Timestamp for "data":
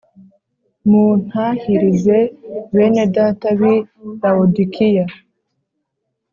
3.15-3.47